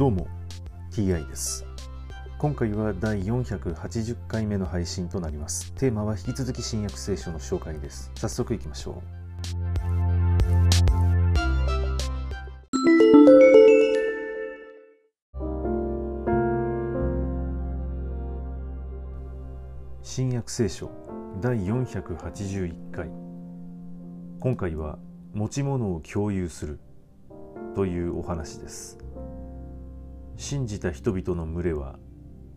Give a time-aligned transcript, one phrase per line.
[0.00, 0.26] どうも
[0.92, 1.66] TI です。
[2.38, 5.74] 今回は第480回目の配信となります。
[5.74, 8.10] テーマは引き続き新約聖書の紹介です。
[8.14, 9.02] 早速いきましょう。
[20.02, 20.90] 新約聖書
[21.42, 23.10] 第481回。
[24.40, 24.98] 今回は
[25.34, 26.80] 持ち物を共有する
[27.76, 28.96] というお話です。
[30.40, 31.98] 信じた人々の群れは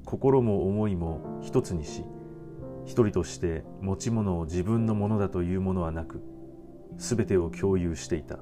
[0.06, 2.06] 心も思いも一つにし
[2.86, 6.24] 一人として持ち物を自分のものだというものはなく
[6.96, 8.40] 全てを共有していた。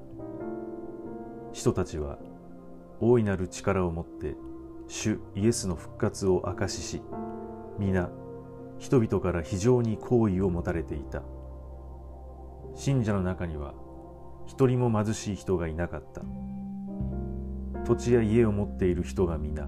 [1.53, 2.19] 人たちは
[2.99, 4.35] 大いなる力を持って
[4.87, 7.01] 主イエスの復活を証しし
[7.79, 8.11] 皆
[8.77, 11.23] 人々から非常に好意を持たれていた。
[12.75, 13.73] 信者の中には
[14.45, 16.21] 一人も貧しい人がいなかった。
[17.91, 19.67] 土地や家を持っている人が皆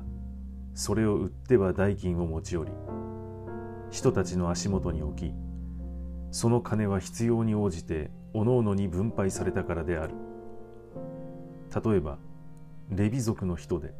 [0.74, 2.72] それを売っては代金を持ち寄り
[3.92, 5.34] 人たちの足元に置き
[6.32, 10.16] その金は必要に応じて各々に分配されたからである。
[11.86, 12.18] 例えば
[12.90, 13.94] レビ族の人で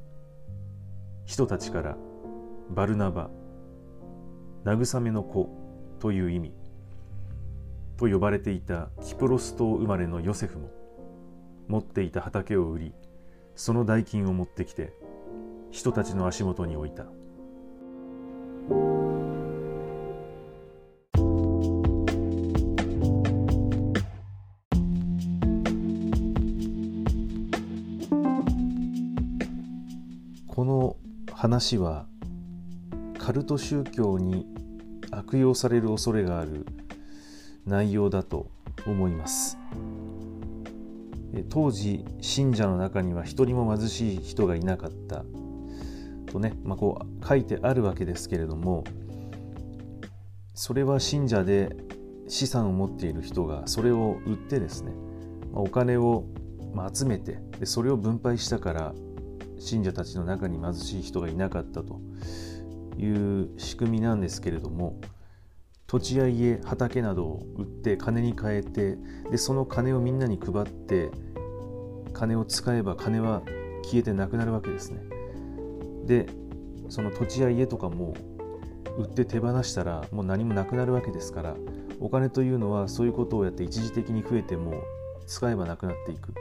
[1.26, 1.98] 人たちから
[2.70, 3.30] バルナバ
[4.64, 5.50] 慰めの子
[6.00, 6.54] という意味
[7.98, 10.70] と呼ばれていたキプロス島生まれのヨセフも
[11.68, 12.94] 持っていた畑を売り
[13.56, 14.94] その代金を持ってきて
[15.72, 17.06] 人たちの足元に置いた
[30.48, 30.96] この
[31.34, 32.06] 話は
[33.18, 34.46] カルト宗教に
[35.12, 36.66] 悪用される恐れがある
[37.66, 38.50] 内容だと
[38.86, 39.58] 思います。
[41.50, 45.26] 当時信者の中には一人も貧しい人がいなかった。
[46.34, 48.84] とね、まあ、こう書いてあるわけですけれども
[50.56, 51.76] それは信者で
[52.28, 54.92] 資産を持っている人がそれを売ってですね、
[55.54, 56.26] まあ、お金を
[56.92, 58.94] 集めてでそれを分配したから
[59.60, 62.02] 信者たちの中に貧しい人がいなかったと
[62.98, 65.00] いう仕組みなんですけれども
[65.94, 68.98] 土地や家畑などを売って金に換えて
[69.30, 71.12] でその金をみんなに配って
[72.14, 73.44] 金を使えば金は
[73.84, 75.04] 消えてなくなるわけですね。
[76.08, 76.26] で
[76.90, 78.16] その土地や家とかも
[78.98, 81.56] 売って手放したらもう何もなくなるわけですから
[82.00, 84.82] お金というのはそういうことをやって一時的に増えても
[85.28, 86.34] 使えばなくなっていく。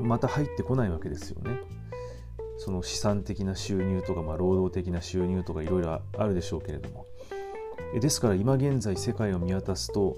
[0.00, 1.58] また入ってこないわけですよね。
[2.58, 7.04] その資産的な収入とか、まあ、労働的な収入とかいろいろあるでしょうけれども。
[8.00, 10.16] ですから今現在世界を見渡すと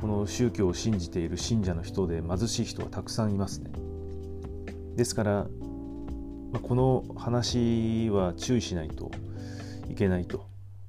[0.00, 3.70] この宗教を信じている信者の人で貧しい人はたくさんいますね。
[4.96, 5.46] ですから
[6.62, 9.10] この話は注意しないと
[9.90, 10.46] いけないと、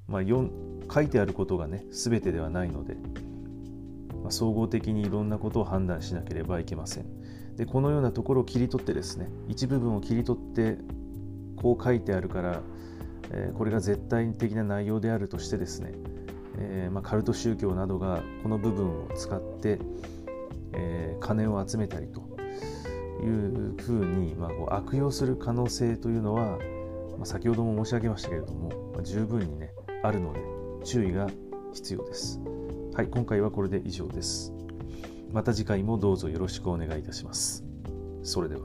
[0.08, 2.96] まあ、書いてあることがね全てではないので、
[4.22, 7.56] まあ、総合的にいろんなことを判断しなければいけません。
[7.58, 10.78] でこのようなところを切り取ってですね一部分を切り取って
[11.58, 12.62] こう書いてあるから
[13.34, 15.94] えこれが絶対的な内容であるとしてですね、
[16.58, 19.80] えー、まあ、カルト宗教などがこの部分を使って、
[20.74, 22.22] えー、金を集めたりと
[23.24, 26.58] いうふうに、まあ、こう悪用する可能性というのは、
[27.18, 30.40] まあ、先ほども申し上げましたけれども、まあ、十分にねあるので
[30.84, 31.28] 注意が
[31.74, 32.40] 必要です。
[32.94, 34.54] はい、今回はこれで以上です。
[35.32, 37.64] また次回もどうぞよろしくお願いいたします。
[38.24, 38.62] それでは。